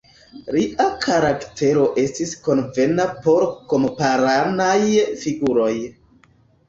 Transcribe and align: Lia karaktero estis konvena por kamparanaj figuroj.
Lia 0.53 0.85
karaktero 1.03 1.83
estis 2.05 2.33
konvena 2.47 3.07
por 3.27 3.47
kamparanaj 3.75 4.77
figuroj. 5.25 5.71